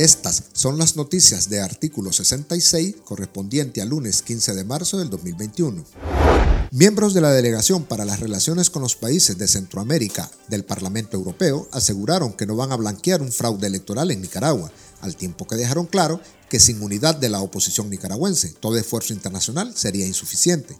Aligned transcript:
Estas 0.00 0.44
son 0.54 0.78
las 0.78 0.96
noticias 0.96 1.50
de 1.50 1.60
artículo 1.60 2.10
66 2.10 2.96
correspondiente 3.04 3.82
al 3.82 3.90
lunes 3.90 4.22
15 4.22 4.54
de 4.54 4.64
marzo 4.64 4.98
del 4.98 5.10
2021. 5.10 5.84
Miembros 6.72 7.12
de 7.12 7.20
la 7.20 7.32
Delegación 7.32 7.84
para 7.84 8.04
las 8.04 8.20
Relaciones 8.20 8.70
con 8.70 8.80
los 8.80 8.96
Países 8.96 9.36
de 9.36 9.46
Centroamérica 9.46 10.30
del 10.48 10.64
Parlamento 10.64 11.16
Europeo 11.16 11.68
aseguraron 11.72 12.32
que 12.32 12.46
no 12.46 12.56
van 12.56 12.72
a 12.72 12.76
blanquear 12.76 13.20
un 13.20 13.30
fraude 13.30 13.66
electoral 13.66 14.10
en 14.10 14.22
Nicaragua, 14.22 14.72
al 15.02 15.16
tiempo 15.16 15.46
que 15.46 15.56
dejaron 15.56 15.86
claro 15.86 16.20
que 16.48 16.60
sin 16.60 16.80
unidad 16.80 17.16
de 17.16 17.28
la 17.28 17.40
oposición 17.40 17.90
nicaragüense, 17.90 18.54
todo 18.58 18.78
esfuerzo 18.78 19.12
internacional 19.12 19.72
sería 19.76 20.06
insuficiente. 20.06 20.78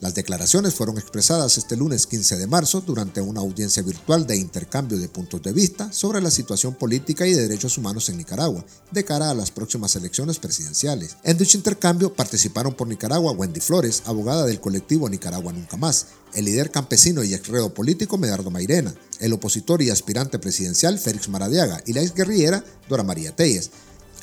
Las 0.00 0.14
declaraciones 0.14 0.74
fueron 0.74 0.98
expresadas 0.98 1.56
este 1.56 1.76
lunes 1.76 2.06
15 2.06 2.36
de 2.36 2.46
marzo 2.46 2.80
durante 2.80 3.20
una 3.20 3.40
audiencia 3.40 3.82
virtual 3.82 4.26
de 4.26 4.36
intercambio 4.36 4.98
de 4.98 5.08
puntos 5.08 5.42
de 5.42 5.52
vista 5.52 5.92
sobre 5.92 6.20
la 6.20 6.30
situación 6.30 6.74
política 6.74 7.26
y 7.26 7.34
de 7.34 7.42
derechos 7.42 7.78
humanos 7.78 8.08
en 8.08 8.18
Nicaragua 8.18 8.64
de 8.90 9.04
cara 9.04 9.30
a 9.30 9.34
las 9.34 9.50
próximas 9.50 9.96
elecciones 9.96 10.38
presidenciales. 10.38 11.16
En 11.22 11.38
dicho 11.38 11.56
intercambio 11.56 12.12
participaron 12.12 12.74
por 12.74 12.88
Nicaragua 12.88 13.32
Wendy 13.32 13.60
Flores, 13.60 14.02
abogada 14.06 14.46
del 14.46 14.60
colectivo 14.60 15.08
Nicaragua 15.08 15.52
Nunca 15.52 15.76
Más, 15.76 16.06
el 16.34 16.44
líder 16.46 16.70
campesino 16.70 17.22
y 17.22 17.34
exreo 17.34 17.72
político 17.72 18.18
Medardo 18.18 18.50
Mairena, 18.50 18.94
el 19.20 19.32
opositor 19.32 19.82
y 19.82 19.90
aspirante 19.90 20.38
presidencial 20.38 20.98
Félix 20.98 21.28
Maradiaga 21.28 21.82
y 21.86 21.92
la 21.92 22.02
exguerrillera 22.02 22.64
Dora 22.88 23.04
María 23.04 23.34
Telles, 23.34 23.70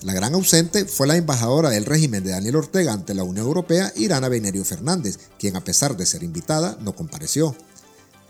la 0.04 0.14
gran 0.14 0.34
ausente 0.34 0.86
fue 0.86 1.06
la 1.06 1.16
embajadora 1.16 1.70
del 1.70 1.86
régimen 1.86 2.24
de 2.24 2.32
Daniel 2.32 2.56
Ortega 2.56 2.92
ante 2.92 3.14
la 3.14 3.24
Unión 3.24 3.46
Europea, 3.46 3.94
Irana 3.96 4.30
Benerio 4.30 4.66
Fernández, 4.66 5.20
quien 5.38 5.56
a 5.56 5.64
pesar 5.64 5.96
de 5.96 6.08
ser 6.08 6.24
invitada 6.24 6.78
no 6.82 6.96
compareció. 6.96 7.56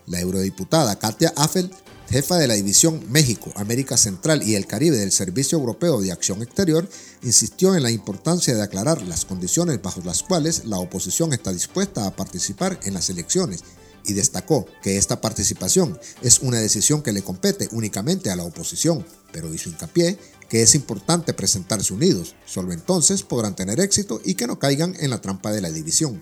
La 0.06 0.20
eurodiputada 0.20 1.00
Katia 1.00 1.34
Affel, 1.38 1.72
jefa 2.10 2.38
de 2.38 2.48
la 2.48 2.56
División 2.56 3.02
México, 3.10 3.54
América 3.56 3.96
Central 3.96 4.44
y 4.44 4.56
el 4.56 4.68
Caribe 4.68 4.98
del 4.98 5.14
Servicio 5.14 5.58
Europeo 5.58 6.02
de 6.02 6.12
Acción 6.12 6.42
Exterior, 6.42 6.90
insistió 7.24 7.74
en 7.74 7.84
la 7.84 7.92
importancia 7.92 8.54
de 8.54 8.64
aclarar 8.64 9.02
las 9.04 9.24
condiciones 9.24 9.82
bajo 9.82 10.02
las 10.04 10.24
cuales 10.24 10.66
la 10.66 10.78
oposición 10.78 11.32
está 11.32 11.54
dispuesta 11.54 12.06
a 12.06 12.16
participar 12.16 12.82
en 12.84 12.96
las 12.96 13.10
elecciones 13.10 13.64
y 14.06 14.14
destacó 14.14 14.66
que 14.82 14.98
esta 14.98 15.22
participación 15.22 15.98
es 16.22 16.40
una 16.40 16.60
decisión 16.60 17.02
que 17.02 17.14
le 17.14 17.22
compete 17.22 17.70
únicamente 17.72 18.30
a 18.30 18.36
la 18.36 18.44
oposición, 18.44 19.06
pero 19.32 19.54
hizo 19.54 19.70
hincapié 19.70 20.18
que 20.52 20.62
es 20.62 20.76
importante 20.76 21.34
presentarse 21.34 21.94
unidos, 21.94 22.36
solo 22.46 22.74
entonces 22.74 23.24
podrán 23.24 23.56
tener 23.56 23.80
éxito 23.80 24.20
y 24.26 24.34
que 24.34 24.48
no 24.48 24.60
caigan 24.60 24.98
en 25.00 25.10
la 25.10 25.22
trampa 25.22 25.50
de 25.54 25.62
la 25.62 25.72
división. 25.72 26.22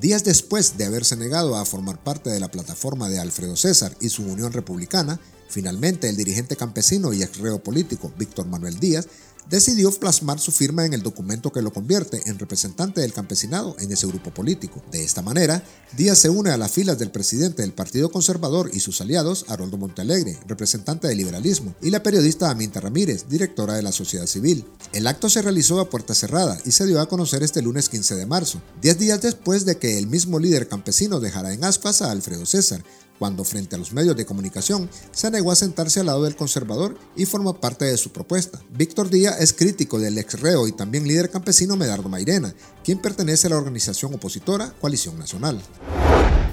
Días 0.00 0.24
después 0.24 0.76
de 0.76 0.86
haberse 0.86 1.14
negado 1.14 1.54
a 1.54 1.64
formar 1.64 2.02
parte 2.02 2.28
de 2.28 2.40
la 2.40 2.50
plataforma 2.50 3.08
de 3.08 3.20
Alfredo 3.20 3.54
César 3.54 3.96
y 4.00 4.08
su 4.08 4.24
Unión 4.24 4.52
Republicana, 4.52 5.20
finalmente 5.50 6.08
el 6.08 6.16
dirigente 6.16 6.56
campesino 6.56 7.12
y 7.12 7.22
ex 7.22 7.38
reo 7.38 7.62
político 7.62 8.12
Víctor 8.16 8.46
Manuel 8.46 8.78
Díaz 8.78 9.06
decidió 9.50 9.90
plasmar 9.90 10.38
su 10.38 10.52
firma 10.52 10.86
en 10.86 10.94
el 10.94 11.02
documento 11.02 11.50
que 11.50 11.60
lo 11.60 11.72
convierte 11.72 12.22
en 12.26 12.38
representante 12.38 13.00
del 13.00 13.12
campesinado 13.12 13.74
en 13.80 13.90
ese 13.90 14.06
grupo 14.06 14.32
político. 14.32 14.82
De 14.92 15.02
esta 15.02 15.22
manera, 15.22 15.62
Díaz 15.96 16.18
se 16.18 16.30
une 16.30 16.50
a 16.50 16.56
las 16.56 16.70
filas 16.70 16.98
del 16.98 17.10
presidente 17.10 17.62
del 17.62 17.72
Partido 17.72 18.10
Conservador 18.10 18.70
y 18.72 18.78
sus 18.78 19.00
aliados, 19.00 19.46
Haroldo 19.48 19.76
Montalegre, 19.76 20.38
representante 20.46 21.08
del 21.08 21.18
liberalismo, 21.18 21.74
y 21.82 21.90
la 21.90 22.02
periodista 22.02 22.48
Aminta 22.48 22.80
Ramírez, 22.80 23.28
directora 23.28 23.74
de 23.74 23.82
la 23.82 23.90
sociedad 23.90 24.26
civil. 24.26 24.64
El 24.92 25.08
acto 25.08 25.28
se 25.28 25.42
realizó 25.42 25.80
a 25.80 25.90
puerta 25.90 26.14
cerrada 26.14 26.56
y 26.64 26.70
se 26.70 26.86
dio 26.86 27.00
a 27.00 27.08
conocer 27.08 27.42
este 27.42 27.60
lunes 27.60 27.88
15 27.88 28.14
de 28.14 28.26
marzo, 28.26 28.62
diez 28.80 28.98
días 28.98 29.20
después 29.20 29.64
de 29.64 29.78
que 29.78 29.98
el 29.98 30.06
mismo 30.06 30.38
líder 30.38 30.68
campesino 30.68 31.18
dejara 31.18 31.52
en 31.52 31.64
ascuas 31.64 32.02
a 32.02 32.12
Alfredo 32.12 32.46
César, 32.46 32.84
cuando 33.20 33.44
frente 33.44 33.76
a 33.76 33.78
los 33.78 33.92
medios 33.92 34.16
de 34.16 34.24
comunicación 34.24 34.88
se 35.12 35.30
negó 35.30 35.52
a 35.52 35.54
sentarse 35.54 36.00
al 36.00 36.06
lado 36.06 36.24
del 36.24 36.36
conservador 36.36 36.96
y 37.14 37.26
formó 37.26 37.60
parte 37.60 37.84
de 37.84 37.98
su 37.98 38.12
propuesta. 38.12 38.62
Víctor 38.70 39.10
Díaz 39.10 39.38
es 39.40 39.52
crítico 39.52 39.98
del 39.98 40.16
ex 40.16 40.40
reo 40.40 40.66
y 40.66 40.72
también 40.72 41.06
líder 41.06 41.28
campesino 41.28 41.76
Medardo 41.76 42.08
Mairena, 42.08 42.54
quien 42.82 42.98
pertenece 42.98 43.46
a 43.46 43.50
la 43.50 43.58
organización 43.58 44.14
opositora 44.14 44.72
Coalición 44.80 45.18
Nacional. 45.18 45.60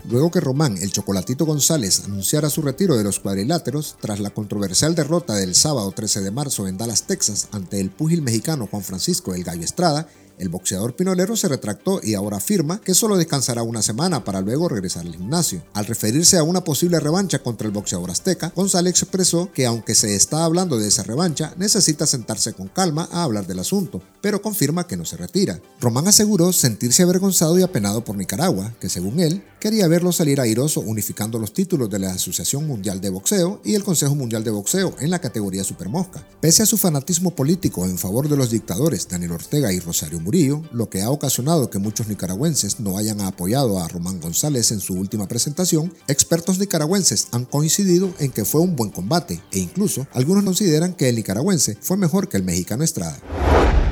Luego 0.10 0.30
que 0.30 0.42
Román 0.42 0.78
El 0.78 0.92
Chocolatito 0.92 1.46
González 1.46 2.04
anunciara 2.04 2.50
su 2.50 2.62
retiro 2.62 2.98
de 2.98 3.04
los 3.06 3.22
cuadriláteros 3.22 3.96
tras 4.02 4.20
la 4.20 4.32
controversial 4.32 4.94
derrota 4.94 5.36
del 5.36 5.56
sábado 5.56 5.90
13 5.94 6.20
de 6.20 6.32
marzo 6.32 6.68
en 6.68 6.78
Dallas, 6.78 7.08
Texas, 7.08 7.48
ante 7.54 7.80
el 7.80 7.92
púgil 7.92 8.22
mexicano 8.22 8.68
Juan 8.70 8.84
Francisco 8.84 9.34
El 9.34 9.46
Gallo 9.46 9.64
Estrada, 9.64 10.10
el 10.38 10.50
boxeador 10.50 10.96
pinolero 10.96 11.36
se 11.36 11.48
retractó 11.48 12.00
y 12.04 12.14
ahora 12.14 12.38
afirma 12.38 12.80
que 12.82 12.94
solo 12.94 13.18
descansará 13.18 13.64
una 13.64 13.82
semana 13.82 14.24
para 14.24 14.42
luego 14.42 14.70
regresar 14.70 15.06
al 15.06 15.16
gimnasio. 15.16 15.64
Al 15.74 15.86
referirse 15.86 16.38
a 16.38 16.44
una 16.44 16.64
posible 16.64 17.00
revancha 17.00 17.40
contra 17.40 17.68
el 17.68 17.74
boxeador 17.74 18.12
azteca, 18.12 18.52
González 18.56 18.92
expresó 18.92 19.52
que 19.52 19.66
aunque 19.66 19.96
se 19.96 20.16
está 20.16 20.46
hablando 20.46 20.78
de 20.78 20.88
esa 20.88 21.04
revancha, 21.04 21.54
necesita 21.58 22.06
sentarse 22.06 22.54
con 22.54 22.68
calma 22.68 23.10
a 23.12 23.24
hablar 23.24 23.48
del 23.48 23.60
asunto, 23.60 24.02
pero 24.22 24.42
confirma 24.42 24.88
que 24.88 24.98
no 24.98 25.06
se 25.06 25.18
retira. 25.18 25.60
Román 25.80 26.08
aseguró 26.08 26.54
sentirse 26.54 27.04
avergonzado 27.04 27.58
y 27.58 27.64
apenado 27.64 28.04
por 28.04 28.16
Nicaragua, 28.16 28.74
que 28.80 28.90
según 28.90 29.20
él, 29.20 29.44
quería 29.60 29.88
verlo 29.88 30.12
salir 30.12 30.40
airoso 30.40 30.82
unificando 30.82 31.40
los 31.40 31.54
títulos 31.54 31.90
de 31.90 32.00
la 32.00 32.12
Asociación 32.12 32.68
Mundial 32.68 33.02
de 33.02 33.10
Boxeo 33.10 33.62
y 33.64 33.76
el 33.76 33.84
Consejo 33.84 34.16
Mundial 34.16 34.44
de 34.44 34.52
Boxeo 34.52 34.96
en 35.00 35.10
la 35.10 35.20
categoría 35.20 35.64
Supermosca. 35.64 36.26
Pese 36.40 36.64
a 36.64 36.66
su 36.66 36.78
fanatismo 36.78 37.32
político 37.32 37.86
en 37.86 37.98
favor 37.98 38.30
de 38.30 38.38
los 38.38 38.50
dictadores 38.50 39.08
Daniel 39.08 39.34
Ortega 39.34 39.72
y 39.72 39.80
Rosario 39.80 40.20
Murillo, 40.28 40.62
lo 40.74 40.90
que 40.90 41.04
ha 41.04 41.10
ocasionado 41.10 41.70
que 41.70 41.80
muchos 41.80 42.10
nicaragüenses 42.10 42.82
no 42.82 42.98
hayan 42.98 43.22
apoyado 43.22 43.80
a 43.80 43.88
Román 43.88 44.20
González 44.20 44.74
en 44.74 44.82
su 44.82 44.94
última 44.94 45.26
presentación, 45.26 45.94
expertos 46.10 46.60
nicaragüenses 46.60 47.30
han 47.32 47.46
coincidido 47.46 48.14
en 48.20 48.34
que 48.34 48.44
fue 48.44 48.60
un 48.60 48.76
buen 48.76 48.92
combate 48.92 49.42
e 49.54 49.60
incluso 49.60 50.06
algunos 50.12 50.44
consideran 50.44 50.96
que 50.96 51.08
el 51.08 51.16
nicaragüense 51.16 51.78
fue 51.80 51.96
mejor 51.96 52.28
que 52.28 52.36
el 52.36 52.44
mexicano 52.44 52.84
Estrada. 52.84 53.18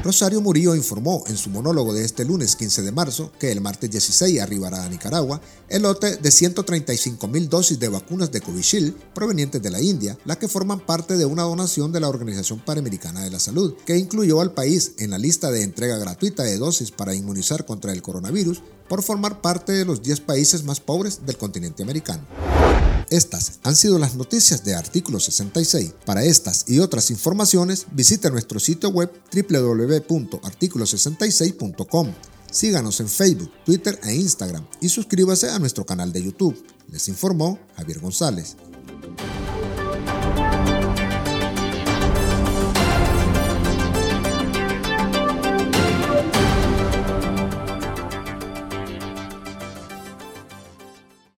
Rosario 0.05 0.39
Murillo 0.39 0.75
informó 0.75 1.23
en 1.25 1.35
su 1.35 1.49
monólogo 1.49 1.91
de 1.91 2.05
este 2.05 2.25
lunes 2.25 2.55
15 2.55 2.83
de 2.83 2.91
marzo 2.91 3.31
que 3.39 3.51
el 3.51 3.59
martes 3.59 3.89
16 3.89 4.39
arribará 4.39 4.83
a 4.83 4.87
Nicaragua 4.87 5.41
el 5.67 5.81
lote 5.81 6.17
de 6.17 6.29
135 6.29 7.27
mil 7.27 7.49
dosis 7.49 7.79
de 7.79 7.89
vacunas 7.89 8.31
de 8.31 8.39
Covishield 8.39 8.93
provenientes 9.15 9.63
de 9.63 9.71
la 9.71 9.81
India, 9.81 10.15
las 10.25 10.37
que 10.37 10.47
forman 10.47 10.79
parte 10.79 11.17
de 11.17 11.25
una 11.25 11.41
donación 11.41 11.91
de 11.91 12.01
la 12.01 12.09
Organización 12.09 12.59
Panamericana 12.59 13.23
de 13.23 13.31
la 13.31 13.39
Salud, 13.39 13.73
que 13.83 13.97
incluyó 13.97 14.41
al 14.41 14.53
país 14.53 14.93
en 14.99 15.09
la 15.09 15.17
lista 15.17 15.49
de 15.49 15.63
entrega 15.63 15.97
gratuita 15.97 16.43
de 16.43 16.59
dosis 16.59 16.91
para 16.91 17.15
inmunizar 17.15 17.65
contra 17.65 17.91
el 17.91 18.03
coronavirus 18.03 18.61
por 18.87 19.01
formar 19.01 19.41
parte 19.41 19.71
de 19.71 19.85
los 19.85 20.03
10 20.03 20.19
países 20.19 20.63
más 20.63 20.79
pobres 20.79 21.25
del 21.25 21.37
continente 21.37 21.81
americano. 21.81 22.21
Estas 23.09 23.59
han 23.63 23.75
sido 23.75 23.97
las 23.99 24.15
noticias 24.15 24.63
de 24.63 24.75
Artículo 24.75 25.19
66. 25.19 25.93
Para 26.05 26.23
estas 26.23 26.63
y 26.67 26.79
otras 26.79 27.11
informaciones, 27.11 27.85
visite 27.91 28.31
nuestro 28.31 28.59
sitio 28.59 28.89
web 28.89 29.11
www.articulo66.com. 29.33 32.13
Síganos 32.51 32.99
en 33.01 33.09
Facebook, 33.09 33.51
Twitter 33.65 33.99
e 34.03 34.15
Instagram 34.15 34.65
y 34.79 34.87
suscríbase 34.89 35.49
a 35.49 35.57
nuestro 35.59 35.85
canal 35.85 36.13
de 36.13 36.23
YouTube. 36.23 36.55
Les 36.89 37.07
informó 37.09 37.59
Javier 37.75 37.99
González. 37.99 38.55